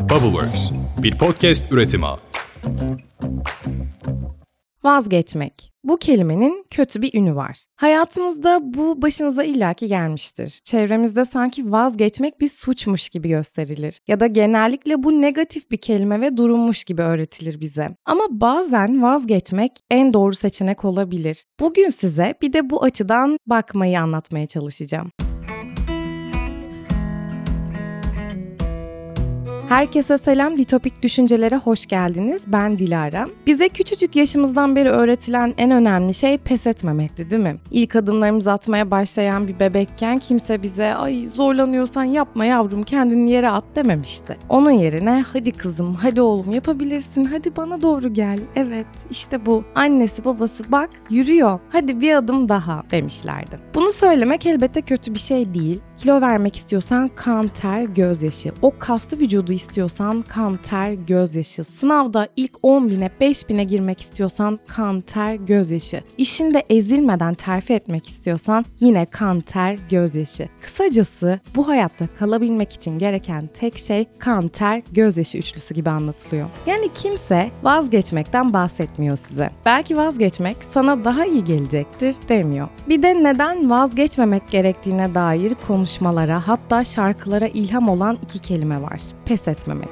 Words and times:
Bubbleworks, 0.00 0.70
bir 1.02 1.18
podcast 1.18 1.72
üretimi. 1.72 2.06
Vazgeçmek. 4.84 5.70
Bu 5.84 5.96
kelimenin 5.96 6.66
kötü 6.70 7.02
bir 7.02 7.14
ünü 7.14 7.36
var. 7.36 7.64
Hayatınızda 7.76 8.60
bu 8.62 9.02
başınıza 9.02 9.44
illaki 9.44 9.88
gelmiştir. 9.88 10.60
Çevremizde 10.64 11.24
sanki 11.24 11.72
vazgeçmek 11.72 12.40
bir 12.40 12.48
suçmuş 12.48 13.08
gibi 13.08 13.28
gösterilir. 13.28 14.00
Ya 14.08 14.20
da 14.20 14.26
genellikle 14.26 15.02
bu 15.02 15.22
negatif 15.22 15.70
bir 15.70 15.76
kelime 15.76 16.20
ve 16.20 16.36
durummuş 16.36 16.84
gibi 16.84 17.02
öğretilir 17.02 17.60
bize. 17.60 17.88
Ama 18.04 18.24
bazen 18.30 19.02
vazgeçmek 19.02 19.72
en 19.90 20.12
doğru 20.12 20.34
seçenek 20.34 20.84
olabilir. 20.84 21.44
Bugün 21.60 21.88
size 21.88 22.34
bir 22.42 22.52
de 22.52 22.70
bu 22.70 22.82
açıdan 22.84 23.36
bakmayı 23.46 24.00
anlatmaya 24.00 24.46
çalışacağım. 24.46 25.10
Herkese 29.70 30.18
selam, 30.18 30.58
Ditopik 30.58 31.02
Düşüncelere 31.02 31.56
hoş 31.56 31.86
geldiniz. 31.86 32.42
Ben 32.46 32.78
Dilara. 32.78 33.28
Bize 33.46 33.68
küçücük 33.68 34.16
yaşımızdan 34.16 34.76
beri 34.76 34.88
öğretilen 34.88 35.54
en 35.58 35.70
önemli 35.70 36.14
şey 36.14 36.38
pes 36.38 36.66
etmemekti 36.66 37.30
değil 37.30 37.42
mi? 37.42 37.56
İlk 37.70 37.96
adımlarımızı 37.96 38.52
atmaya 38.52 38.90
başlayan 38.90 39.48
bir 39.48 39.60
bebekken 39.60 40.18
kimse 40.18 40.62
bize 40.62 40.94
ay 40.94 41.26
zorlanıyorsan 41.26 42.04
yapma 42.04 42.44
yavrum 42.44 42.82
kendini 42.82 43.30
yere 43.30 43.50
at 43.50 43.64
dememişti. 43.76 44.38
Onun 44.48 44.70
yerine 44.70 45.24
hadi 45.32 45.52
kızım, 45.52 45.94
hadi 45.94 46.20
oğlum 46.20 46.52
yapabilirsin, 46.52 47.24
hadi 47.24 47.56
bana 47.56 47.82
doğru 47.82 48.14
gel. 48.14 48.40
Evet 48.56 48.86
işte 49.10 49.46
bu. 49.46 49.64
Annesi 49.74 50.24
babası 50.24 50.72
bak 50.72 50.90
yürüyor, 51.10 51.60
hadi 51.68 52.00
bir 52.00 52.14
adım 52.14 52.48
daha 52.48 52.82
demişlerdi. 52.90 53.58
Bunu 53.74 53.92
söylemek 53.92 54.46
elbette 54.46 54.82
kötü 54.82 55.14
bir 55.14 55.18
şey 55.18 55.54
değil. 55.54 55.80
Kilo 55.96 56.20
vermek 56.20 56.56
istiyorsan 56.56 57.08
kan, 57.08 57.48
ter, 57.48 57.82
gözyaşı. 57.82 58.52
O 58.62 58.72
kaslı 58.78 59.18
vücudu 59.18 59.52
istiyorsan 59.60 60.22
kan, 60.22 60.56
ter, 60.56 60.92
gözyaşı. 60.92 61.64
Sınavda 61.64 62.28
ilk 62.36 62.52
10 62.62 62.90
bine 62.90 63.10
5 63.20 63.48
bine 63.48 63.64
girmek 63.64 64.00
istiyorsan 64.00 64.58
kan, 64.66 65.00
ter, 65.00 65.34
gözyaşı. 65.34 66.00
İşinde 66.18 66.64
ezilmeden 66.70 67.34
terfi 67.34 67.74
etmek 67.74 68.08
istiyorsan 68.08 68.64
yine 68.80 69.06
kan, 69.06 69.40
ter, 69.40 69.78
gözyaşı. 69.90 70.48
Kısacası 70.62 71.40
bu 71.56 71.68
hayatta 71.68 72.06
kalabilmek 72.18 72.72
için 72.72 72.98
gereken 72.98 73.46
tek 73.46 73.78
şey 73.78 74.04
kan, 74.18 74.48
ter, 74.48 74.82
gözyaşı 74.92 75.38
üçlüsü 75.38 75.74
gibi 75.74 75.90
anlatılıyor. 75.90 76.48
Yani 76.66 76.92
kimse 76.94 77.50
vazgeçmekten 77.62 78.52
bahsetmiyor 78.52 79.16
size. 79.16 79.50
Belki 79.66 79.96
vazgeçmek 79.96 80.56
sana 80.70 81.04
daha 81.04 81.26
iyi 81.26 81.44
gelecektir 81.44 82.16
demiyor. 82.28 82.68
Bir 82.88 83.02
de 83.02 83.22
neden 83.22 83.70
vazgeçmemek 83.70 84.50
gerektiğine 84.50 85.14
dair 85.14 85.54
konuşmalara 85.66 86.48
hatta 86.48 86.84
şarkılara 86.84 87.46
ilham 87.46 87.88
olan 87.88 88.18
iki 88.22 88.38
kelime 88.38 88.82
var. 88.82 89.00
Pes 89.24 89.48
etmemek. 89.50 89.90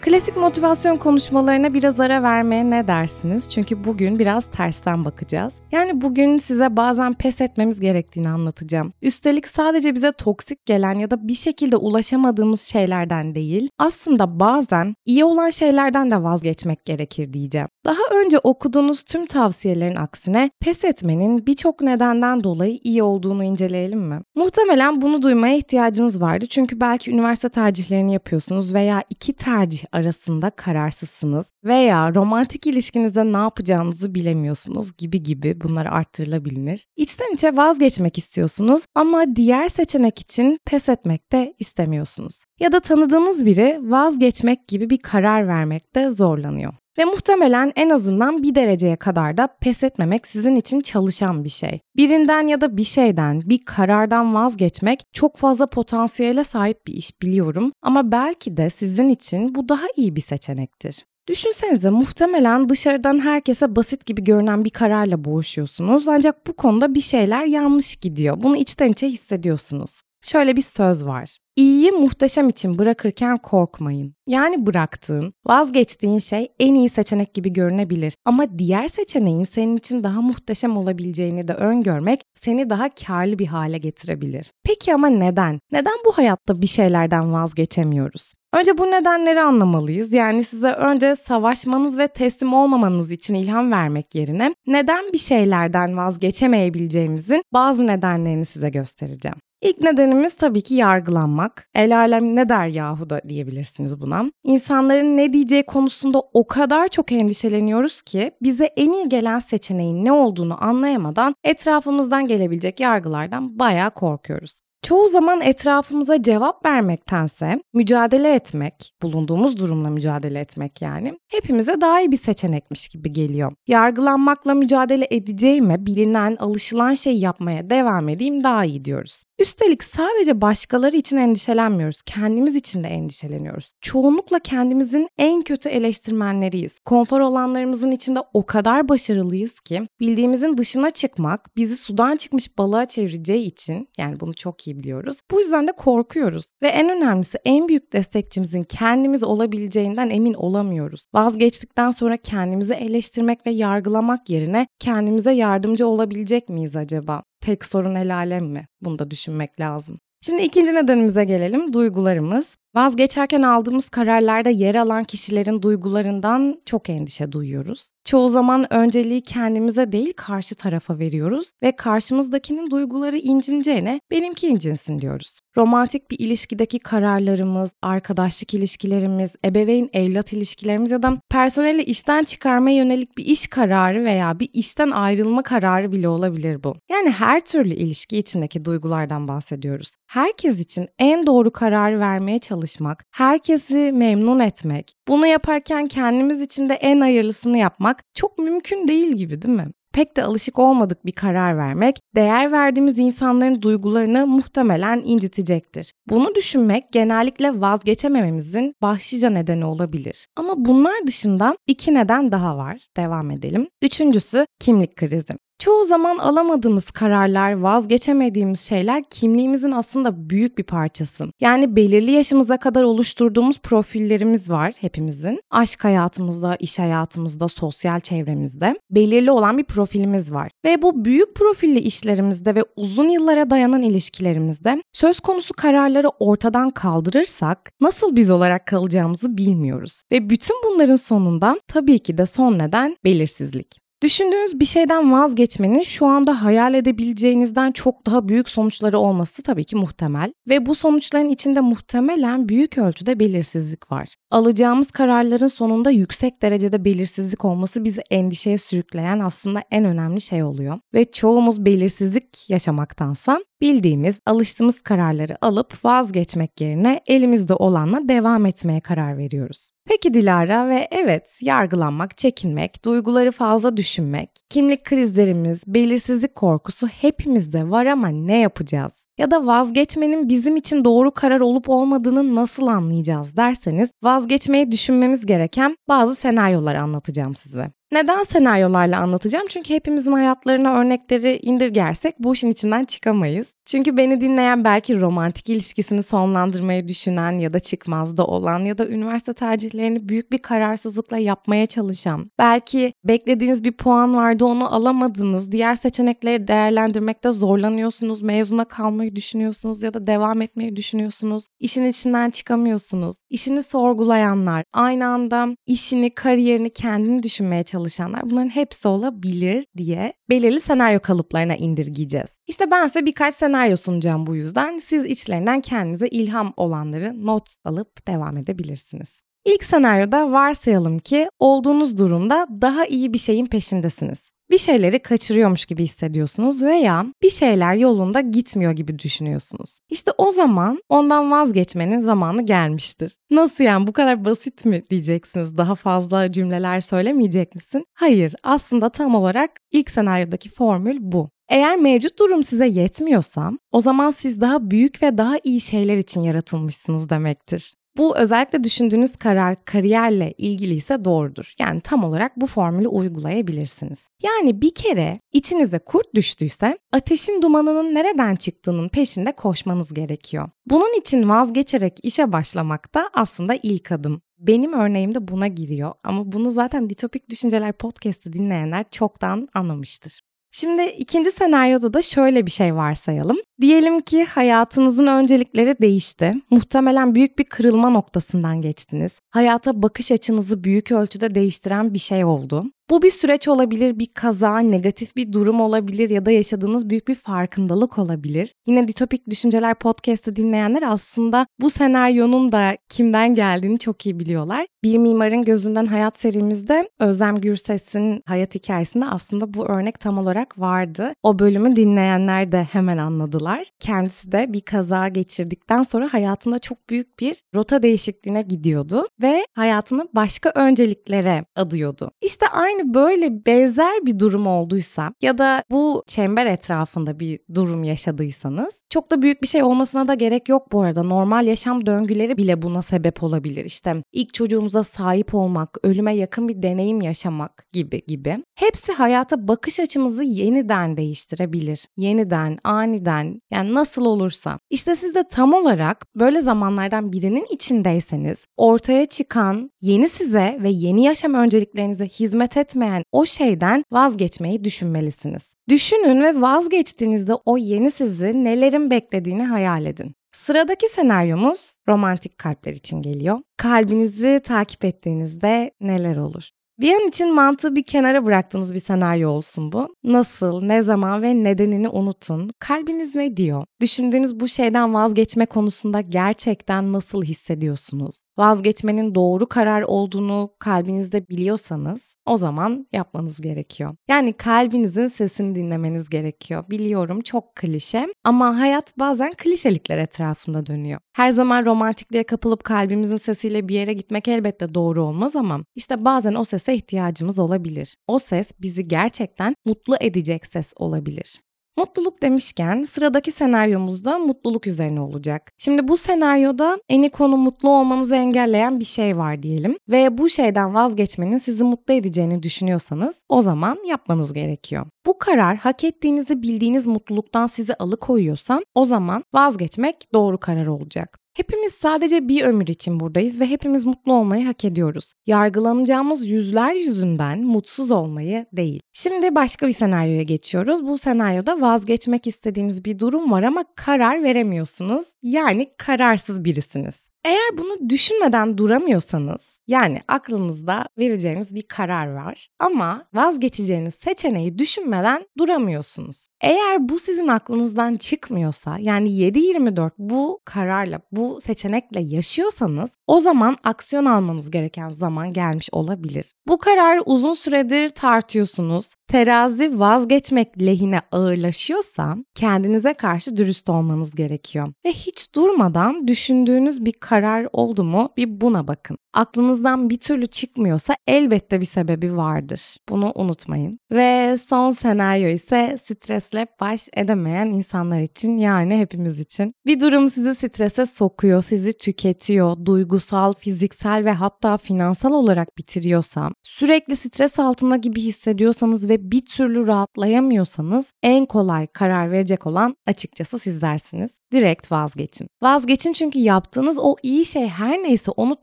Klasik 0.00 0.36
motivasyon 0.36 0.96
konuşmalarına 0.96 1.74
biraz 1.74 2.00
ara 2.00 2.22
vermeye 2.22 2.70
ne 2.70 2.88
dersiniz? 2.88 3.50
Çünkü 3.50 3.84
bugün 3.84 4.18
biraz 4.18 4.44
tersten 4.46 5.04
bakacağız. 5.04 5.54
Yani 5.72 6.00
bugün 6.00 6.38
size 6.38 6.76
bazen 6.76 7.14
pes 7.14 7.40
etmemiz 7.40 7.80
gerektiğini 7.80 8.28
anlatacağım. 8.28 8.92
Üstelik 9.02 9.48
sadece 9.48 9.94
bize 9.94 10.12
toksik 10.12 10.66
gelen 10.66 10.94
ya 10.98 11.10
da 11.10 11.28
bir 11.28 11.34
şekilde 11.34 11.76
ulaşamadığımız 11.76 12.60
şeylerden 12.60 13.34
değil, 13.34 13.68
aslında 13.78 14.40
bazen 14.40 14.94
iyi 15.06 15.24
olan 15.24 15.50
şeylerden 15.50 16.10
de 16.10 16.22
vazgeçmek 16.22 16.84
gerekir 16.84 17.32
diyeceğim. 17.32 17.68
Daha 17.84 18.20
önce 18.24 18.38
okuduğunuz 18.38 19.02
tüm 19.02 19.26
tavsiyelerin 19.26 19.96
aksine 19.96 20.50
pes 20.60 20.84
etmenin 20.84 21.46
birçok 21.46 21.80
nedenden 21.80 22.44
dolayı 22.44 22.78
iyi 22.84 23.02
olduğunu 23.02 23.44
inceleyelim 23.44 24.00
mi? 24.00 24.20
Muhtemelen 24.34 25.00
bunu 25.00 25.22
duymaya 25.22 25.56
ihtiyacınız 25.56 26.20
vardı 26.20 26.46
çünkü 26.46 26.80
belki 26.80 27.10
üniversite 27.10 27.48
tercihlerini 27.48 28.12
yapıyorsunuz 28.12 28.74
veya 28.74 29.04
iki 29.10 29.32
tercih 29.32 29.84
arasında 29.92 30.50
kararsızsınız 30.50 31.46
veya 31.64 32.14
romantik 32.14 32.66
ilişkinizde 32.66 33.32
ne 33.32 33.36
yapacağınızı 33.36 34.14
bilemiyorsunuz 34.14 34.96
gibi 34.96 35.22
gibi 35.22 35.60
bunlar 35.60 35.86
arttırılabilir. 35.86 36.86
İçten 36.96 37.34
içe 37.34 37.56
vazgeçmek 37.56 38.18
istiyorsunuz 38.18 38.84
ama 38.94 39.36
diğer 39.36 39.68
seçenek 39.68 40.18
için 40.18 40.58
pes 40.66 40.88
etmek 40.88 41.32
de 41.32 41.54
istemiyorsunuz. 41.58 42.44
Ya 42.60 42.72
da 42.72 42.80
tanıdığınız 42.80 43.46
biri 43.46 43.78
vazgeçmek 43.82 44.68
gibi 44.68 44.90
bir 44.90 44.98
karar 44.98 45.48
vermekte 45.48 46.10
zorlanıyor. 46.10 46.72
Ve 47.00 47.04
muhtemelen 47.04 47.72
en 47.76 47.90
azından 47.90 48.42
bir 48.42 48.54
dereceye 48.54 48.96
kadar 48.96 49.36
da 49.36 49.48
pes 49.60 49.82
etmemek 49.82 50.26
sizin 50.26 50.56
için 50.56 50.80
çalışan 50.80 51.44
bir 51.44 51.48
şey. 51.48 51.80
Birinden 51.96 52.48
ya 52.48 52.60
da 52.60 52.76
bir 52.76 52.84
şeyden, 52.84 53.42
bir 53.44 53.64
karardan 53.64 54.34
vazgeçmek 54.34 55.00
çok 55.12 55.36
fazla 55.36 55.66
potansiyele 55.66 56.44
sahip 56.44 56.86
bir 56.86 56.92
iş 56.92 57.22
biliyorum 57.22 57.72
ama 57.82 58.12
belki 58.12 58.56
de 58.56 58.70
sizin 58.70 59.08
için 59.08 59.54
bu 59.54 59.68
daha 59.68 59.86
iyi 59.96 60.16
bir 60.16 60.20
seçenektir. 60.20 61.04
Düşünsenize 61.28 61.90
muhtemelen 61.90 62.68
dışarıdan 62.68 63.18
herkese 63.18 63.76
basit 63.76 64.06
gibi 64.06 64.24
görünen 64.24 64.64
bir 64.64 64.70
kararla 64.70 65.24
boğuşuyorsunuz 65.24 66.08
ancak 66.08 66.46
bu 66.46 66.52
konuda 66.52 66.94
bir 66.94 67.00
şeyler 67.00 67.44
yanlış 67.44 67.96
gidiyor. 67.96 68.42
Bunu 68.42 68.56
içten 68.56 68.90
içe 68.92 69.08
hissediyorsunuz. 69.08 70.00
Şöyle 70.22 70.56
bir 70.56 70.62
söz 70.62 71.06
var. 71.06 71.38
İyiyi 71.56 71.92
muhteşem 71.92 72.48
için 72.48 72.78
bırakırken 72.78 73.36
korkmayın. 73.36 74.14
Yani 74.26 74.66
bıraktığın, 74.66 75.32
vazgeçtiğin 75.46 76.18
şey 76.18 76.48
en 76.58 76.74
iyi 76.74 76.88
seçenek 76.88 77.34
gibi 77.34 77.52
görünebilir. 77.52 78.14
Ama 78.24 78.58
diğer 78.58 78.88
seçeneğin 78.88 79.44
senin 79.44 79.76
için 79.76 80.04
daha 80.04 80.20
muhteşem 80.20 80.76
olabileceğini 80.76 81.48
de 81.48 81.54
öngörmek 81.54 82.20
seni 82.34 82.70
daha 82.70 82.88
karlı 82.88 83.38
bir 83.38 83.46
hale 83.46 83.78
getirebilir. 83.78 84.50
Peki 84.64 84.94
ama 84.94 85.06
neden? 85.08 85.60
Neden 85.72 85.96
bu 86.04 86.12
hayatta 86.12 86.62
bir 86.62 86.66
şeylerden 86.66 87.32
vazgeçemiyoruz? 87.32 88.32
Önce 88.54 88.78
bu 88.78 88.86
nedenleri 88.86 89.42
anlamalıyız. 89.42 90.12
Yani 90.12 90.44
size 90.44 90.72
önce 90.72 91.14
savaşmanız 91.14 91.98
ve 91.98 92.08
teslim 92.08 92.54
olmamanız 92.54 93.12
için 93.12 93.34
ilham 93.34 93.72
vermek 93.72 94.14
yerine 94.14 94.54
neden 94.66 95.12
bir 95.12 95.18
şeylerden 95.18 95.96
vazgeçemeyebileceğimizin 95.96 97.42
bazı 97.52 97.86
nedenlerini 97.86 98.44
size 98.44 98.70
göstereceğim. 98.70 99.36
İlk 99.62 99.80
nedenimiz 99.80 100.36
tabii 100.36 100.62
ki 100.62 100.74
yargılanmak. 100.74 101.68
El 101.74 101.98
alem 101.98 102.36
ne 102.36 102.48
der 102.48 102.66
yahu 102.66 103.10
da 103.10 103.20
diyebilirsiniz 103.28 104.00
buna. 104.00 104.24
İnsanların 104.44 105.16
ne 105.16 105.32
diyeceği 105.32 105.62
konusunda 105.62 106.22
o 106.32 106.46
kadar 106.46 106.88
çok 106.88 107.12
endişeleniyoruz 107.12 108.02
ki 108.02 108.30
bize 108.42 108.64
en 108.64 108.92
iyi 108.92 109.08
gelen 109.08 109.38
seçeneğin 109.38 110.04
ne 110.04 110.12
olduğunu 110.12 110.64
anlayamadan 110.64 111.34
etrafımızdan 111.44 112.26
gelebilecek 112.26 112.80
yargılardan 112.80 113.58
bayağı 113.58 113.90
korkuyoruz. 113.90 114.60
Çoğu 114.82 115.08
zaman 115.08 115.40
etrafımıza 115.40 116.22
cevap 116.22 116.66
vermektense 116.66 117.62
mücadele 117.74 118.34
etmek, 118.34 118.92
bulunduğumuz 119.02 119.56
durumla 119.56 119.90
mücadele 119.90 120.40
etmek 120.40 120.82
yani, 120.82 121.18
hepimize 121.30 121.80
daha 121.80 122.00
iyi 122.00 122.12
bir 122.12 122.16
seçenekmiş 122.16 122.88
gibi 122.88 123.12
geliyor. 123.12 123.52
Yargılanmakla 123.66 124.54
mücadele 124.54 125.06
edeceğime 125.10 125.86
bilinen, 125.86 126.36
alışılan 126.36 126.94
şey 126.94 127.18
yapmaya 127.18 127.70
devam 127.70 128.08
edeyim 128.08 128.44
daha 128.44 128.64
iyi 128.64 128.84
diyoruz. 128.84 129.22
Üstelik 129.40 129.84
sadece 129.84 130.40
başkaları 130.40 130.96
için 130.96 131.16
endişelenmiyoruz, 131.16 132.02
kendimiz 132.02 132.54
için 132.54 132.84
de 132.84 132.88
endişeleniyoruz. 132.88 133.72
Çoğunlukla 133.80 134.38
kendimizin 134.38 135.08
en 135.18 135.42
kötü 135.42 135.68
eleştirmenleriyiz. 135.68 136.78
Konfor 136.84 137.20
alanlarımızın 137.20 137.90
içinde 137.90 138.20
o 138.34 138.46
kadar 138.46 138.88
başarılıyız 138.88 139.60
ki 139.60 139.82
bildiğimizin 140.00 140.56
dışına 140.56 140.90
çıkmak 140.90 141.56
bizi 141.56 141.76
sudan 141.76 142.16
çıkmış 142.16 142.58
balığa 142.58 142.86
çevireceği 142.86 143.46
için 143.46 143.88
yani 143.98 144.20
bunu 144.20 144.34
çok 144.34 144.66
iyi 144.66 144.78
biliyoruz. 144.78 145.16
Bu 145.30 145.40
yüzden 145.40 145.68
de 145.68 145.72
korkuyoruz 145.72 146.46
ve 146.62 146.68
en 146.68 146.88
önemlisi 146.88 147.38
en 147.44 147.68
büyük 147.68 147.92
destekçimizin 147.92 148.64
kendimiz 148.64 149.24
olabileceğinden 149.24 150.10
emin 150.10 150.34
olamıyoruz. 150.34 151.04
Vazgeçtikten 151.14 151.90
sonra 151.90 152.16
kendimizi 152.16 152.74
eleştirmek 152.74 153.46
ve 153.46 153.50
yargılamak 153.50 154.30
yerine 154.30 154.66
kendimize 154.78 155.32
yardımcı 155.32 155.86
olabilecek 155.86 156.48
miyiz 156.48 156.76
acaba? 156.76 157.22
Tek 157.40 157.64
sorun 157.66 157.94
el 157.94 158.14
alem 158.14 158.44
mi? 158.46 158.68
Bunu 158.80 158.98
da 158.98 159.10
düşünmek 159.10 159.60
lazım. 159.60 160.00
Şimdi 160.20 160.42
ikinci 160.42 160.74
nedenimize 160.74 161.24
gelelim. 161.24 161.72
Duygularımız. 161.72 162.56
Vazgeçerken 162.74 163.42
aldığımız 163.42 163.88
kararlarda 163.88 164.50
yer 164.50 164.74
alan 164.74 165.04
kişilerin 165.04 165.62
duygularından 165.62 166.60
çok 166.66 166.90
endişe 166.90 167.32
duyuyoruz. 167.32 167.90
Çoğu 168.04 168.28
zaman 168.28 168.72
önceliği 168.72 169.20
kendimize 169.20 169.92
değil 169.92 170.12
karşı 170.16 170.54
tarafa 170.54 170.98
veriyoruz 170.98 171.52
ve 171.62 171.76
karşımızdakinin 171.76 172.70
duyguları 172.70 173.16
incineceğine 173.16 174.00
benimki 174.10 174.48
incinsin 174.48 174.98
diyoruz. 174.98 175.40
Romantik 175.56 176.10
bir 176.10 176.18
ilişkideki 176.18 176.78
kararlarımız, 176.78 177.72
arkadaşlık 177.82 178.54
ilişkilerimiz, 178.54 179.36
ebeveyn 179.44 179.90
evlat 179.92 180.32
ilişkilerimiz 180.32 180.90
ya 180.90 181.02
da 181.02 181.20
personeli 181.30 181.82
işten 181.82 182.24
çıkarmaya 182.24 182.76
yönelik 182.76 183.18
bir 183.18 183.24
iş 183.24 183.46
kararı 183.46 184.04
veya 184.04 184.40
bir 184.40 184.48
işten 184.52 184.90
ayrılma 184.90 185.42
kararı 185.42 185.92
bile 185.92 186.08
olabilir 186.08 186.64
bu. 186.64 186.76
Yani 186.90 187.10
her 187.10 187.40
türlü 187.40 187.74
ilişki 187.74 188.18
içindeki 188.18 188.64
duygulardan 188.64 189.28
bahsediyoruz. 189.28 189.92
Herkes 190.06 190.58
için 190.58 190.88
en 190.98 191.26
doğru 191.26 191.50
kararı 191.50 192.00
vermeye 192.00 192.38
çalışmak, 192.60 193.04
herkesi 193.10 193.92
memnun 193.92 194.40
etmek, 194.40 194.92
bunu 195.08 195.26
yaparken 195.26 195.88
kendimiz 195.88 196.40
için 196.40 196.68
de 196.68 196.74
en 196.74 197.00
hayırlısını 197.00 197.58
yapmak 197.58 198.02
çok 198.14 198.38
mümkün 198.38 198.88
değil 198.88 199.12
gibi 199.12 199.42
değil 199.42 199.56
mi? 199.56 199.66
pek 199.92 200.16
de 200.16 200.24
alışık 200.24 200.58
olmadık 200.58 201.06
bir 201.06 201.12
karar 201.12 201.58
vermek, 201.58 201.96
değer 202.14 202.52
verdiğimiz 202.52 202.98
insanların 202.98 203.62
duygularını 203.62 204.26
muhtemelen 204.26 205.02
incitecektir. 205.04 205.92
Bunu 206.08 206.34
düşünmek 206.34 206.92
genellikle 206.92 207.60
vazgeçemememizin 207.60 208.74
başlıca 208.82 209.30
nedeni 209.30 209.64
olabilir. 209.64 210.26
Ama 210.36 210.54
bunlar 210.56 211.06
dışında 211.06 211.56
iki 211.66 211.94
neden 211.94 212.32
daha 212.32 212.56
var. 212.56 212.86
Devam 212.96 213.30
edelim. 213.30 213.68
Üçüncüsü 213.82 214.46
kimlik 214.60 214.96
krizi. 214.96 215.34
Çoğu 215.60 215.84
zaman 215.84 216.18
alamadığımız 216.18 216.90
kararlar, 216.90 217.52
vazgeçemediğimiz 217.52 218.60
şeyler 218.60 219.02
kimliğimizin 219.10 219.70
aslında 219.70 220.30
büyük 220.30 220.58
bir 220.58 220.62
parçası. 220.62 221.26
Yani 221.40 221.76
belirli 221.76 222.10
yaşımıza 222.10 222.56
kadar 222.56 222.82
oluşturduğumuz 222.82 223.58
profillerimiz 223.58 224.50
var 224.50 224.72
hepimizin. 224.76 225.40
Aşk 225.50 225.84
hayatımızda, 225.84 226.56
iş 226.56 226.78
hayatımızda, 226.78 227.48
sosyal 227.48 228.00
çevremizde 228.00 228.78
belirli 228.90 229.30
olan 229.30 229.58
bir 229.58 229.64
profilimiz 229.64 230.32
var. 230.32 230.50
Ve 230.64 230.82
bu 230.82 231.04
büyük 231.04 231.34
profilli 231.34 231.78
işlerimizde 231.78 232.54
ve 232.54 232.64
uzun 232.76 233.08
yıllara 233.08 233.50
dayanan 233.50 233.82
ilişkilerimizde 233.82 234.82
söz 234.92 235.20
konusu 235.20 235.54
kararları 235.54 236.08
ortadan 236.08 236.70
kaldırırsak 236.70 237.72
nasıl 237.80 238.16
biz 238.16 238.30
olarak 238.30 238.66
kalacağımızı 238.66 239.36
bilmiyoruz. 239.36 240.02
Ve 240.12 240.30
bütün 240.30 240.56
bunların 240.64 240.94
sonunda 240.94 241.60
tabii 241.68 241.98
ki 241.98 242.18
de 242.18 242.26
son 242.26 242.58
neden 242.58 242.96
belirsizlik. 243.04 243.79
Düşündüğünüz 244.02 244.60
bir 244.60 244.64
şeyden 244.64 245.12
vazgeçmenin 245.12 245.82
şu 245.82 246.06
anda 246.06 246.42
hayal 246.42 246.74
edebileceğinizden 246.74 247.72
çok 247.72 248.06
daha 248.06 248.28
büyük 248.28 248.48
sonuçları 248.48 248.98
olması 248.98 249.42
tabii 249.42 249.64
ki 249.64 249.76
muhtemel 249.76 250.32
ve 250.48 250.66
bu 250.66 250.74
sonuçların 250.74 251.28
içinde 251.28 251.60
muhtemelen 251.60 252.48
büyük 252.48 252.78
ölçüde 252.78 253.20
belirsizlik 253.20 253.92
var. 253.92 254.14
Alacağımız 254.30 254.90
kararların 254.90 255.46
sonunda 255.46 255.90
yüksek 255.90 256.42
derecede 256.42 256.84
belirsizlik 256.84 257.44
olması 257.44 257.84
bizi 257.84 258.00
endişeye 258.10 258.58
sürükleyen 258.58 259.20
aslında 259.20 259.62
en 259.70 259.84
önemli 259.84 260.20
şey 260.20 260.42
oluyor 260.42 260.78
ve 260.94 261.10
çoğumuz 261.10 261.64
belirsizlik 261.64 262.50
yaşamaktansa 262.50 263.40
bildiğimiz, 263.60 264.20
alıştığımız 264.26 264.80
kararları 264.80 265.36
alıp 265.40 265.84
vazgeçmek 265.84 266.60
yerine 266.60 267.00
elimizde 267.06 267.54
olanla 267.54 268.08
devam 268.08 268.46
etmeye 268.46 268.80
karar 268.80 269.18
veriyoruz. 269.18 269.70
Peki 269.84 270.14
Dilara 270.14 270.68
ve 270.68 270.88
evet 270.90 271.38
yargılanmak, 271.42 272.16
çekinmek, 272.16 272.84
duyguları 272.84 273.32
fazla 273.32 273.76
düşünmek, 273.76 274.30
kimlik 274.50 274.84
krizlerimiz, 274.84 275.62
belirsizlik 275.66 276.34
korkusu 276.34 276.86
hepimizde 276.86 277.70
var 277.70 277.86
ama 277.86 278.08
ne 278.08 278.38
yapacağız? 278.38 278.92
Ya 279.18 279.30
da 279.30 279.46
vazgeçmenin 279.46 280.28
bizim 280.28 280.56
için 280.56 280.84
doğru 280.84 281.10
karar 281.10 281.40
olup 281.40 281.68
olmadığını 281.68 282.34
nasıl 282.34 282.66
anlayacağız 282.66 283.36
derseniz 283.36 283.90
vazgeçmeyi 284.02 284.72
düşünmemiz 284.72 285.26
gereken 285.26 285.76
bazı 285.88 286.14
senaryolar 286.14 286.74
anlatacağım 286.74 287.34
size. 287.34 287.70
Neden 287.92 288.22
senaryolarla 288.22 289.00
anlatacağım? 289.00 289.46
Çünkü 289.48 289.74
hepimizin 289.74 290.12
hayatlarına 290.12 290.80
örnekleri 290.80 291.38
indirgersek 291.42 292.14
bu 292.18 292.34
işin 292.34 292.50
içinden 292.50 292.84
çıkamayız. 292.84 293.54
Çünkü 293.66 293.96
beni 293.96 294.20
dinleyen 294.20 294.64
belki 294.64 295.00
romantik 295.00 295.48
ilişkisini 295.48 296.02
sonlandırmayı 296.02 296.88
düşünen 296.88 297.32
ya 297.32 297.52
da 297.52 297.60
çıkmazda 297.60 298.26
olan 298.26 298.60
ya 298.60 298.78
da 298.78 298.88
üniversite 298.88 299.32
tercihlerini 299.32 300.08
büyük 300.08 300.32
bir 300.32 300.38
kararsızlıkla 300.38 301.18
yapmaya 301.18 301.66
çalışan, 301.66 302.30
belki 302.38 302.92
beklediğiniz 303.04 303.64
bir 303.64 303.72
puan 303.72 304.16
vardı 304.16 304.44
onu 304.44 304.74
alamadınız, 304.74 305.52
diğer 305.52 305.74
seçenekleri 305.74 306.48
değerlendirmekte 306.48 307.30
zorlanıyorsunuz, 307.30 308.22
mezuna 308.22 308.64
kalmayı 308.64 309.16
düşünüyorsunuz 309.16 309.82
ya 309.82 309.94
da 309.94 310.06
devam 310.06 310.42
etmeyi 310.42 310.76
düşünüyorsunuz, 310.76 311.46
işin 311.60 311.84
içinden 311.84 312.30
çıkamıyorsunuz, 312.30 313.16
işini 313.30 313.62
sorgulayanlar, 313.62 314.64
aynı 314.72 315.06
anda 315.06 315.48
işini, 315.66 316.14
kariyerini, 316.14 316.70
kendini 316.70 317.22
düşünmeye 317.22 317.62
çalışan 317.62 317.79
çalışanlar 317.80 318.30
bunların 318.30 318.48
hepsi 318.48 318.88
olabilir 318.88 319.64
diye 319.76 320.12
belirli 320.30 320.60
senaryo 320.60 321.00
kalıplarına 321.00 321.56
indirgeyeceğiz. 321.56 322.38
İşte 322.46 322.70
ben 322.70 322.86
size 322.86 323.06
birkaç 323.06 323.34
senaryo 323.34 323.76
sunacağım 323.76 324.26
bu 324.26 324.36
yüzden. 324.36 324.78
Siz 324.78 325.04
içlerinden 325.04 325.60
kendinize 325.60 326.08
ilham 326.08 326.52
olanları 326.56 327.26
not 327.26 327.48
alıp 327.64 328.06
devam 328.06 328.36
edebilirsiniz. 328.36 329.22
İlk 329.44 329.64
senaryoda 329.64 330.32
varsayalım 330.32 330.98
ki 330.98 331.28
olduğunuz 331.38 331.98
durumda 331.98 332.46
daha 332.60 332.86
iyi 332.86 333.12
bir 333.12 333.18
şeyin 333.18 333.46
peşindesiniz 333.46 334.32
bir 334.50 334.58
şeyleri 334.58 335.02
kaçırıyormuş 335.02 335.66
gibi 335.66 335.84
hissediyorsunuz 335.84 336.62
veya 336.62 337.06
bir 337.22 337.30
şeyler 337.30 337.74
yolunda 337.74 338.20
gitmiyor 338.20 338.72
gibi 338.72 338.98
düşünüyorsunuz. 338.98 339.78
İşte 339.90 340.12
o 340.18 340.30
zaman 340.30 340.82
ondan 340.88 341.30
vazgeçmenin 341.30 342.00
zamanı 342.00 342.46
gelmiştir. 342.46 343.16
Nasıl 343.30 343.64
yani 343.64 343.86
bu 343.86 343.92
kadar 343.92 344.24
basit 344.24 344.64
mi 344.64 344.82
diyeceksiniz? 344.90 345.56
Daha 345.58 345.74
fazla 345.74 346.32
cümleler 346.32 346.80
söylemeyecek 346.80 347.54
misin? 347.54 347.84
Hayır, 347.94 348.34
aslında 348.42 348.88
tam 348.88 349.14
olarak 349.14 349.50
ilk 349.72 349.90
senaryodaki 349.90 350.50
formül 350.50 350.96
bu. 351.00 351.30
Eğer 351.48 351.76
mevcut 351.76 352.18
durum 352.18 352.42
size 352.42 352.66
yetmiyorsa, 352.66 353.50
o 353.72 353.80
zaman 353.80 354.10
siz 354.10 354.40
daha 354.40 354.70
büyük 354.70 355.02
ve 355.02 355.18
daha 355.18 355.36
iyi 355.44 355.60
şeyler 355.60 355.96
için 355.96 356.22
yaratılmışsınız 356.22 357.10
demektir. 357.10 357.74
Bu 357.96 358.18
özellikle 358.18 358.64
düşündüğünüz 358.64 359.16
karar 359.16 359.64
kariyerle 359.64 360.34
ilgili 360.38 360.74
ise 360.74 361.04
doğrudur. 361.04 361.54
Yani 361.58 361.80
tam 361.80 362.04
olarak 362.04 362.36
bu 362.36 362.46
formülü 362.46 362.88
uygulayabilirsiniz. 362.88 364.06
Yani 364.22 364.60
bir 364.60 364.74
kere 364.74 365.20
içinize 365.32 365.78
kurt 365.78 366.14
düştüyse 366.14 366.78
ateşin 366.92 367.42
dumanının 367.42 367.94
nereden 367.94 368.36
çıktığının 368.36 368.88
peşinde 368.88 369.32
koşmanız 369.32 369.94
gerekiyor. 369.94 370.48
Bunun 370.66 371.00
için 371.00 371.28
vazgeçerek 371.28 371.98
işe 372.02 372.32
başlamak 372.32 372.94
da 372.94 373.10
aslında 373.14 373.54
ilk 373.62 373.92
adım. 373.92 374.22
Benim 374.38 374.72
örneğim 374.72 375.14
de 375.14 375.28
buna 375.28 375.46
giriyor 375.46 375.92
ama 376.04 376.32
bunu 376.32 376.50
zaten 376.50 376.90
Ditopik 376.90 377.30
Düşünceler 377.30 377.72
podcast'ı 377.72 378.32
dinleyenler 378.32 378.84
çoktan 378.90 379.48
anlamıştır. 379.54 380.20
Şimdi 380.52 380.82
ikinci 380.82 381.30
senaryoda 381.30 381.92
da 381.92 382.02
şöyle 382.02 382.46
bir 382.46 382.50
şey 382.50 382.74
varsayalım. 382.74 383.36
Diyelim 383.60 384.00
ki 384.00 384.24
hayatınızın 384.24 385.06
öncelikleri 385.06 385.76
değişti. 385.80 386.34
Muhtemelen 386.50 387.14
büyük 387.14 387.38
bir 387.38 387.44
kırılma 387.44 387.90
noktasından 387.90 388.60
geçtiniz. 388.60 389.18
Hayata 389.30 389.82
bakış 389.82 390.12
açınızı 390.12 390.64
büyük 390.64 390.92
ölçüde 390.92 391.34
değiştiren 391.34 391.94
bir 391.94 391.98
şey 391.98 392.24
oldu. 392.24 392.64
Bu 392.90 393.02
bir 393.02 393.10
süreç 393.10 393.48
olabilir, 393.48 393.98
bir 393.98 394.06
kaza, 394.14 394.58
negatif 394.58 395.16
bir 395.16 395.32
durum 395.32 395.60
olabilir 395.60 396.10
ya 396.10 396.26
da 396.26 396.30
yaşadığınız 396.30 396.90
büyük 396.90 397.08
bir 397.08 397.14
farkındalık 397.14 397.98
olabilir. 397.98 398.54
Yine 398.66 398.88
Ditopik 398.88 399.30
Düşünceler 399.30 399.74
podcast'ı 399.74 400.36
dinleyenler 400.36 400.82
aslında 400.82 401.46
bu 401.60 401.70
senaryonun 401.70 402.52
da 402.52 402.76
kimden 402.88 403.34
geldiğini 403.34 403.78
çok 403.78 404.06
iyi 404.06 404.18
biliyorlar. 404.18 404.66
Bir 404.84 404.98
Mimarın 404.98 405.42
Gözünden 405.42 405.86
Hayat 405.86 406.18
serimizde 406.18 406.88
Özlem 406.98 407.40
Gürses'in 407.40 408.22
hayat 408.26 408.54
hikayesinde 408.54 409.06
aslında 409.06 409.54
bu 409.54 409.66
örnek 409.66 410.00
tam 410.00 410.18
olarak 410.18 410.60
vardı. 410.60 411.12
O 411.22 411.38
bölümü 411.38 411.76
dinleyenler 411.76 412.52
de 412.52 412.62
hemen 412.62 412.98
anladılar. 412.98 413.68
Kendisi 413.80 414.32
de 414.32 414.52
bir 414.52 414.60
kaza 414.60 415.08
geçirdikten 415.08 415.82
sonra 415.82 416.12
hayatında 416.12 416.58
çok 416.58 416.90
büyük 416.90 417.18
bir 417.20 417.42
rota 417.54 417.82
değişikliğine 417.82 418.42
gidiyordu 418.42 419.06
ve 419.22 419.46
hayatını 419.54 420.08
başka 420.14 420.52
önceliklere 420.54 421.44
adıyordu. 421.56 422.10
İşte 422.20 422.46
aynı 422.48 422.79
yani 422.80 422.94
böyle 422.94 423.46
benzer 423.46 424.06
bir 424.06 424.18
durum 424.18 424.46
olduysa 424.46 425.12
ya 425.22 425.38
da 425.38 425.64
bu 425.70 426.02
çember 426.06 426.46
etrafında 426.46 427.20
bir 427.20 427.38
durum 427.54 427.84
yaşadıysanız 427.84 428.82
çok 428.90 429.10
da 429.10 429.22
büyük 429.22 429.42
bir 429.42 429.46
şey 429.46 429.62
olmasına 429.62 430.08
da 430.08 430.14
gerek 430.14 430.48
yok 430.48 430.72
bu 430.72 430.82
arada. 430.82 431.02
Normal 431.02 431.46
yaşam 431.46 431.86
döngüleri 431.86 432.36
bile 432.36 432.62
buna 432.62 432.82
sebep 432.82 433.22
olabilir. 433.22 433.64
İşte 433.64 434.02
ilk 434.12 434.34
çocuğumuza 434.34 434.84
sahip 434.84 435.34
olmak, 435.34 435.78
ölüme 435.82 436.16
yakın 436.16 436.48
bir 436.48 436.62
deneyim 436.62 437.00
yaşamak 437.00 437.66
gibi 437.72 438.02
gibi. 438.06 438.44
Hepsi 438.54 438.92
hayata 438.92 439.48
bakış 439.48 439.80
açımızı 439.80 440.24
yeniden 440.24 440.96
değiştirebilir. 440.96 441.86
Yeniden, 441.96 442.58
aniden 442.64 443.40
yani 443.50 443.74
nasıl 443.74 444.04
olursa. 444.04 444.58
İşte 444.70 444.96
siz 444.96 445.14
de 445.14 445.24
tam 445.30 445.52
olarak 445.52 446.06
böyle 446.16 446.40
zamanlardan 446.40 447.12
birinin 447.12 447.46
içindeyseniz 447.50 448.44
ortaya 448.56 449.06
çıkan 449.06 449.70
yeni 449.80 450.08
size 450.08 450.58
ve 450.62 450.70
yeni 450.70 451.04
yaşam 451.04 451.34
önceliklerinize 451.34 452.06
hizmet 452.06 452.56
et 452.56 452.69
etmeyen 452.70 453.04
o 453.12 453.26
şeyden 453.26 453.84
vazgeçmeyi 453.92 454.64
düşünmelisiniz. 454.64 455.42
Düşünün 455.68 456.22
ve 456.22 456.40
vazgeçtiğinizde 456.40 457.34
o 457.44 457.56
yeni 457.56 457.90
sizi 457.90 458.44
nelerin 458.44 458.90
beklediğini 458.90 459.42
hayal 459.42 459.86
edin. 459.86 460.14
Sıradaki 460.32 460.88
senaryomuz 460.88 461.76
romantik 461.88 462.38
kalpler 462.38 462.72
için 462.72 463.02
geliyor. 463.02 463.38
Kalbinizi 463.56 464.40
takip 464.44 464.84
ettiğinizde 464.84 465.70
neler 465.80 466.16
olur? 466.16 466.50
Bir 466.80 466.94
an 466.94 467.08
için 467.08 467.34
mantığı 467.34 467.76
bir 467.76 467.82
kenara 467.82 468.26
bıraktığınız 468.26 468.74
bir 468.74 468.80
senaryo 468.80 469.30
olsun 469.30 469.72
bu. 469.72 469.96
Nasıl, 470.04 470.62
ne 470.62 470.82
zaman 470.82 471.22
ve 471.22 471.44
nedenini 471.44 471.88
unutun. 471.88 472.50
Kalbiniz 472.58 473.14
ne 473.14 473.36
diyor? 473.36 473.64
Düşündüğünüz 473.80 474.40
bu 474.40 474.48
şeyden 474.48 474.94
vazgeçme 474.94 475.46
konusunda 475.46 476.00
gerçekten 476.00 476.92
nasıl 476.92 477.22
hissediyorsunuz? 477.22 478.20
Vazgeçmenin 478.40 479.14
doğru 479.14 479.46
karar 479.46 479.82
olduğunu 479.82 480.50
kalbinizde 480.58 481.28
biliyorsanız 481.28 482.16
o 482.26 482.36
zaman 482.36 482.86
yapmanız 482.92 483.40
gerekiyor. 483.40 483.94
Yani 484.08 484.32
kalbinizin 484.32 485.06
sesini 485.06 485.54
dinlemeniz 485.54 486.08
gerekiyor. 486.08 486.64
Biliyorum 486.70 487.20
çok 487.20 487.56
klişe 487.56 488.08
ama 488.24 488.58
hayat 488.58 488.98
bazen 488.98 489.32
klişelikler 489.32 489.98
etrafında 489.98 490.66
dönüyor. 490.66 491.00
Her 491.12 491.30
zaman 491.30 491.64
romantikliğe 491.64 492.24
kapılıp 492.24 492.64
kalbimizin 492.64 493.16
sesiyle 493.16 493.68
bir 493.68 493.74
yere 493.74 493.92
gitmek 493.92 494.28
elbette 494.28 494.74
doğru 494.74 495.02
olmaz 495.04 495.36
ama 495.36 495.60
işte 495.74 496.04
bazen 496.04 496.34
o 496.34 496.44
sese 496.44 496.74
ihtiyacımız 496.74 497.38
olabilir. 497.38 497.96
O 498.08 498.18
ses 498.18 498.50
bizi 498.60 498.88
gerçekten 498.88 499.54
mutlu 499.66 499.96
edecek 500.00 500.46
ses 500.46 500.72
olabilir. 500.76 501.40
Mutluluk 501.78 502.22
demişken 502.22 502.82
sıradaki 502.82 503.32
senaryomuzda 503.32 504.18
mutluluk 504.18 504.66
üzerine 504.66 505.00
olacak. 505.00 505.52
Şimdi 505.58 505.88
bu 505.88 505.96
senaryoda 505.96 506.78
eni 506.88 507.10
konu 507.10 507.36
mutlu 507.36 507.68
olmanızı 507.68 508.14
engelleyen 508.16 508.80
bir 508.80 508.84
şey 508.84 509.16
var 509.16 509.42
diyelim 509.42 509.76
ve 509.88 510.18
bu 510.18 510.28
şeyden 510.28 510.74
vazgeçmenin 510.74 511.38
sizi 511.38 511.64
mutlu 511.64 511.94
edeceğini 511.94 512.42
düşünüyorsanız 512.42 513.20
o 513.28 513.40
zaman 513.40 513.78
yapmanız 513.86 514.32
gerekiyor. 514.32 514.86
Bu 515.06 515.18
karar 515.18 515.56
hak 515.56 515.84
ettiğinizi 515.84 516.42
bildiğiniz 516.42 516.86
mutluluktan 516.86 517.46
sizi 517.46 517.74
alıkoyuyorsa 517.74 518.60
o 518.74 518.84
zaman 518.84 519.24
vazgeçmek 519.34 519.96
doğru 520.12 520.38
karar 520.38 520.66
olacak. 520.66 521.18
Hepimiz 521.40 521.72
sadece 521.72 522.28
bir 522.28 522.44
ömür 522.44 522.66
için 522.66 523.00
buradayız 523.00 523.40
ve 523.40 523.46
hepimiz 523.46 523.84
mutlu 523.84 524.12
olmayı 524.12 524.46
hak 524.46 524.64
ediyoruz. 524.64 525.12
Yargılanacağımız 525.26 526.26
yüzler 526.26 526.74
yüzünden 526.74 527.42
mutsuz 527.42 527.90
olmayı 527.90 528.46
değil. 528.52 528.80
Şimdi 528.92 529.34
başka 529.34 529.66
bir 529.66 529.72
senaryoya 529.72 530.22
geçiyoruz. 530.22 530.86
Bu 530.86 530.98
senaryoda 530.98 531.60
vazgeçmek 531.60 532.26
istediğiniz 532.26 532.84
bir 532.84 532.98
durum 532.98 533.30
var 533.30 533.42
ama 533.42 533.64
karar 533.76 534.22
veremiyorsunuz. 534.22 535.12
Yani 535.22 535.70
kararsız 535.78 536.44
birisiniz. 536.44 537.06
Eğer 537.24 537.58
bunu 537.58 537.90
düşünmeden 537.90 538.58
duramıyorsanız, 538.58 539.58
yani 539.66 540.00
aklınızda 540.08 540.86
vereceğiniz 540.98 541.54
bir 541.54 541.62
karar 541.62 542.14
var 542.14 542.48
ama 542.58 543.04
vazgeçeceğiniz 543.14 543.94
seçeneği 543.94 544.58
düşünmeden 544.58 545.26
duramıyorsunuz. 545.38 546.26
Eğer 546.40 546.88
bu 546.88 546.98
sizin 546.98 547.28
aklınızdan 547.28 547.96
çıkmıyorsa, 547.96 548.76
yani 548.80 549.08
7-24 549.08 549.90
bu 549.98 550.40
kararla, 550.44 551.00
bu 551.12 551.40
seçenekle 551.40 552.00
yaşıyorsanız 552.00 552.96
o 553.06 553.20
zaman 553.20 553.56
aksiyon 553.64 554.04
almanız 554.04 554.50
gereken 554.50 554.90
zaman 554.90 555.32
gelmiş 555.32 555.68
olabilir. 555.72 556.32
Bu 556.48 556.58
karar 556.58 557.02
uzun 557.06 557.34
süredir 557.34 557.90
tartıyorsunuz. 557.90 558.94
Terazi 559.10 559.80
vazgeçmek 559.80 560.60
lehine 560.60 561.00
ağırlaşıyorsa 561.12 562.16
kendinize 562.34 562.94
karşı 562.94 563.36
dürüst 563.36 563.68
olmanız 563.68 564.14
gerekiyor. 564.14 564.68
Ve 564.84 564.92
hiç 564.92 565.34
durmadan 565.34 566.08
düşündüğünüz 566.08 566.84
bir 566.84 566.92
karar 566.92 567.48
oldu 567.52 567.84
mu 567.84 568.12
bir 568.16 568.40
buna 568.40 568.68
bakın. 568.68 568.98
Aklınızdan 569.14 569.90
bir 569.90 569.98
türlü 569.98 570.26
çıkmıyorsa 570.26 570.94
elbette 571.06 571.60
bir 571.60 571.66
sebebi 571.66 572.16
vardır. 572.16 572.76
Bunu 572.88 573.12
unutmayın. 573.14 573.78
Ve 573.92 574.36
son 574.36 574.70
senaryo 574.70 575.28
ise 575.28 575.76
stresle 575.78 576.46
baş 576.60 576.88
edemeyen 576.96 577.46
insanlar 577.46 578.00
için 578.00 578.38
yani 578.38 578.78
hepimiz 578.78 579.20
için. 579.20 579.54
Bir 579.66 579.80
durum 579.80 580.08
sizi 580.08 580.34
strese 580.34 580.86
sokuyor, 580.86 581.42
sizi 581.42 581.72
tüketiyor, 581.78 582.64
duygusal, 582.64 583.34
fiziksel 583.34 584.04
ve 584.04 584.12
hatta 584.12 584.58
finansal 584.58 585.12
olarak 585.12 585.58
bitiriyorsa, 585.58 586.30
sürekli 586.42 586.96
stres 586.96 587.38
altında 587.38 587.76
gibi 587.76 588.00
hissediyorsanız 588.00 588.88
ve 588.88 589.10
bir 589.10 589.24
türlü 589.26 589.66
rahatlayamıyorsanız 589.66 590.92
en 591.02 591.26
kolay 591.26 591.66
karar 591.66 592.10
verecek 592.10 592.46
olan 592.46 592.76
açıkçası 592.86 593.38
sizlersiniz. 593.38 594.10
Direkt 594.32 594.72
vazgeçin. 594.72 595.28
Vazgeçin 595.42 595.92
çünkü 595.92 596.18
yaptığınız 596.18 596.78
o 596.78 596.96
iyi 597.02 597.26
şey 597.26 597.48
her 597.48 597.82
neyse 597.82 598.10
onu 598.10 598.36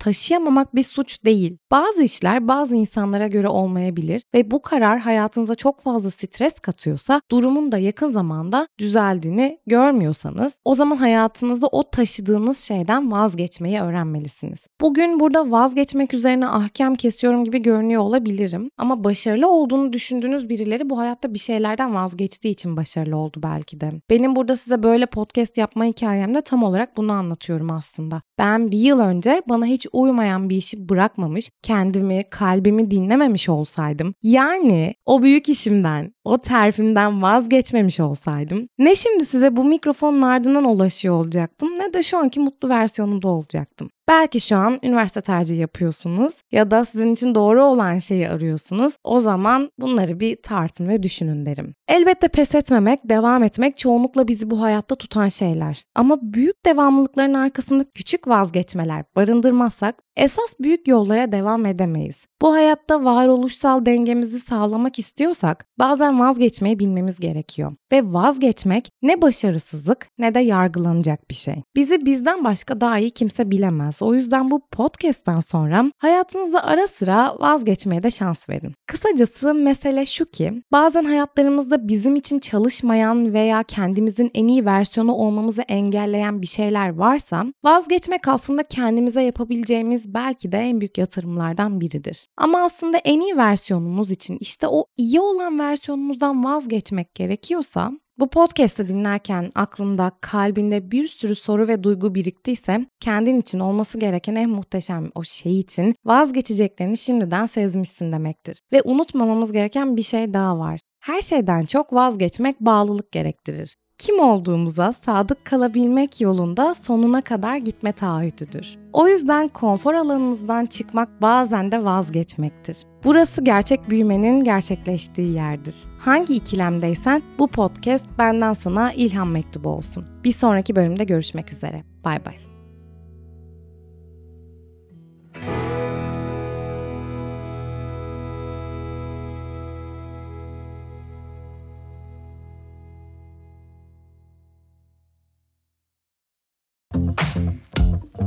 taşıyamamak 0.58 0.76
bir 0.76 0.84
suç 0.84 1.26
değil. 1.26 1.58
Bazı 1.72 2.04
işler 2.04 2.48
bazı 2.48 2.76
insanlara 2.76 3.28
göre 3.28 3.48
olmayabilir 3.48 4.22
ve 4.34 4.52
bu 4.52 4.62
karar 4.62 5.00
hayatınıza 5.00 5.56
çok 5.56 5.82
fazla 5.82 6.10
stres 6.10 6.60
katıyorsa 6.60 7.22
durumun 7.32 7.72
da 7.72 7.78
yakın 7.78 8.08
zamanda 8.08 8.68
düzeldiğini 8.80 9.60
görmüyorsanız 9.68 10.58
o 10.66 10.74
zaman 10.74 10.96
hayatınızda 10.96 11.68
o 11.68 11.84
taşıdığınız 11.84 12.60
şeyden 12.60 13.12
vazgeçmeyi 13.12 13.82
öğrenmelisiniz. 13.82 14.68
Bugün 14.82 15.20
burada 15.20 15.52
vazgeçmek 15.52 16.14
üzerine 16.14 16.48
ahkam 16.48 16.96
kesiyorum 16.96 17.44
gibi 17.46 17.62
görünüyor 17.62 18.02
olabilirim 18.02 18.70
ama 18.78 19.04
başarılı 19.04 19.48
olduğunu 19.48 19.94
düşündüğünüz 19.94 20.50
birileri 20.50 20.90
bu 20.90 20.98
hayatta 20.98 21.34
bir 21.34 21.40
şeylerden 21.40 21.94
vazgeçtiği 21.94 22.54
için 22.54 22.78
başarılı 22.78 23.18
oldu 23.18 23.40
belki 23.44 23.82
de. 23.82 23.92
Benim 24.10 24.36
burada 24.36 24.56
size 24.56 24.84
böyle 24.84 25.06
podcast 25.06 25.58
yapma 25.58 25.86
hikayemde 25.86 26.42
tam 26.42 26.64
olarak 26.64 26.98
bunu 26.98 27.12
anlatıyorum 27.12 27.72
aslında. 27.72 28.22
Ben 28.40 28.72
bir 28.72 28.78
yıl 28.78 29.00
önce 29.00 29.42
bana 29.50 29.66
hiç 29.66 29.88
uymayan 29.94 30.47
bir 30.50 30.56
işi 30.56 30.90
bırakmamış, 30.90 31.50
kendimi, 31.64 32.24
kalbimi 32.30 32.92
dinlememiş 32.92 33.50
olsaydım, 33.50 34.14
yani 34.24 34.94
o 35.06 35.22
büyük 35.22 35.50
işimden, 35.50 36.14
o 36.24 36.38
terfimden 36.38 37.22
vazgeçmemiş 37.22 38.00
olsaydım, 38.00 38.68
ne 38.78 38.96
şimdi 38.96 39.26
size 39.26 39.56
bu 39.56 39.64
mikrofonun 39.64 40.22
ardından 40.22 40.66
ulaşıyor 40.66 41.16
olacaktım 41.16 41.70
ne 41.80 41.94
de 41.94 42.04
şu 42.04 42.18
anki 42.18 42.40
mutlu 42.40 42.70
versiyonunda 42.70 43.28
olacaktım. 43.28 43.90
Belki 44.08 44.42
şu 44.42 44.58
an 44.58 44.80
üniversite 44.84 45.22
tercihi 45.22 45.60
yapıyorsunuz 45.60 46.42
ya 46.52 46.72
da 46.72 46.86
sizin 46.86 47.14
için 47.14 47.36
doğru 47.36 47.64
olan 47.64 48.00
şeyi 48.00 48.30
arıyorsunuz. 48.30 48.96
O 49.04 49.20
zaman 49.20 49.72
bunları 49.80 50.20
bir 50.20 50.36
tartın 50.36 50.88
ve 50.88 51.04
düşünün 51.04 51.46
derim. 51.46 51.74
Elbette 51.88 52.28
pes 52.28 52.56
etmemek, 52.56 53.00
devam 53.04 53.44
etmek 53.44 53.78
çoğunlukla 53.78 54.28
bizi 54.28 54.50
bu 54.50 54.62
hayatta 54.62 54.96
tutan 54.96 55.28
şeyler. 55.28 55.84
Ama 55.96 56.20
büyük 56.22 56.66
devamlılıkların 56.66 57.34
arkasında 57.34 57.86
küçük 57.94 58.28
vazgeçmeler 58.28 59.04
barındırmazsak 59.16 59.96
esas 60.18 60.54
büyük 60.60 60.88
yollara 60.88 61.32
devam 61.32 61.66
edemeyiz. 61.66 62.26
Bu 62.42 62.54
hayatta 62.54 63.04
varoluşsal 63.04 63.86
dengemizi 63.86 64.40
sağlamak 64.40 65.00
istiyorsak 65.00 65.66
bazen 65.80 66.20
vazgeçmeyi 66.20 66.80
bilmemiz 66.80 67.20
gerekiyor. 67.20 67.74
Ve 67.92 68.14
vazgeçmek 68.14 68.90
ne 69.02 69.22
başarısızlık 69.22 70.08
ne 70.18 70.36
de 70.36 70.40
yargılanacak 70.40 71.30
bir 71.30 71.36
şey. 71.36 71.56
Bizi 71.76 72.06
bizden 72.06 72.44
başka 72.44 72.82
daha 72.82 73.00
iyi 73.00 73.12
kimse 73.12 73.52
bilemez. 73.52 73.97
O 74.02 74.14
yüzden 74.14 74.52
bu 74.52 74.62
podcast'ten 74.72 75.40
sonra 75.40 75.92
hayatınızda 75.98 76.64
ara 76.64 76.88
sıra 76.88 77.36
vazgeçmeye 77.40 78.04
de 78.04 78.12
şans 78.12 78.50
verin. 78.50 78.74
Kısacası 78.88 79.54
mesele 79.54 80.06
şu 80.06 80.26
ki 80.26 80.62
bazen 80.72 81.04
hayatlarımızda 81.04 81.88
bizim 81.88 82.16
için 82.16 82.40
çalışmayan 82.40 83.34
veya 83.34 83.64
kendimizin 83.64 84.32
en 84.34 84.48
iyi 84.48 84.66
versiyonu 84.66 85.14
olmamızı 85.14 85.62
engelleyen 85.62 86.42
bir 86.42 86.48
şeyler 86.48 86.96
varsa 86.96 87.46
vazgeçmek 87.64 88.28
aslında 88.28 88.64
kendimize 88.64 89.22
yapabileceğimiz 89.22 90.14
belki 90.14 90.52
de 90.52 90.58
en 90.58 90.80
büyük 90.82 90.98
yatırımlardan 90.98 91.82
biridir. 91.82 92.28
Ama 92.38 92.64
aslında 92.64 92.98
en 92.98 93.22
iyi 93.22 93.38
versiyonumuz 93.38 94.12
için 94.12 94.38
işte 94.40 94.68
o 94.68 94.86
iyi 94.98 95.20
olan 95.20 95.60
versiyonumuzdan 95.60 96.44
vazgeçmek 96.44 97.16
gerekiyorsa 97.16 97.92
bu 98.20 98.30
podcast'ı 98.30 98.88
dinlerken 98.88 99.52
aklında, 99.56 100.12
kalbinde 100.22 100.92
bir 100.92 101.08
sürü 101.08 101.36
soru 101.36 101.68
ve 101.68 101.84
duygu 101.84 102.16
biriktiyse 102.16 102.86
kendin 103.00 103.42
için 103.42 103.60
olması 103.60 104.00
gereken 104.00 104.36
en 104.36 104.50
muhteşem 104.50 105.12
o 105.16 105.24
şey 105.24 105.60
için 105.60 105.96
vazgeçeceklerini 106.06 106.98
şimdiden 106.98 107.46
sezmişsin 107.46 108.12
demektir. 108.12 108.62
Ve 108.72 108.82
unutmamamız 108.86 109.52
gereken 109.52 109.98
bir 109.98 110.04
şey 110.04 110.34
daha 110.34 110.60
var. 110.60 110.80
Her 111.00 111.22
şeyden 111.22 111.66
çok 111.66 111.94
vazgeçmek 111.94 112.60
bağlılık 112.60 113.12
gerektirir 113.12 113.76
kim 113.98 114.20
olduğumuza 114.20 114.94
sadık 114.94 115.46
kalabilmek 115.46 116.22
yolunda 116.22 116.74
sonuna 116.74 117.22
kadar 117.22 117.58
gitme 117.58 117.92
taahhüdüdür. 117.92 118.78
O 118.94 119.08
yüzden 119.08 119.48
konfor 119.48 119.94
alanınızdan 119.94 120.66
çıkmak 120.66 121.22
bazen 121.22 121.72
de 121.72 121.84
vazgeçmektir. 121.84 122.78
Burası 123.08 123.44
gerçek 123.44 123.90
büyümenin 123.90 124.44
gerçekleştiği 124.44 125.34
yerdir. 125.34 125.76
Hangi 126.00 126.36
ikilemdeysen 126.36 127.24
bu 127.40 127.48
podcast 127.48 128.06
benden 128.18 128.54
sana 128.54 128.94
ilham 128.94 129.32
mektubu 129.32 129.70
olsun. 129.70 130.06
Bir 130.24 130.32
sonraki 130.32 130.76
bölümde 130.76 131.04
görüşmek 131.04 131.54
üzere. 131.54 131.84
Bay 132.04 132.26
bay. 132.26 132.36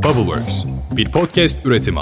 Bubbleworks 0.05 0.65
bir 0.97 1.13
podcast 1.13 1.67
üretimi. 1.67 2.01